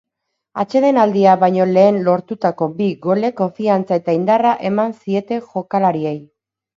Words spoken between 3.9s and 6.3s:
eta indarra eman zieten jokalariei.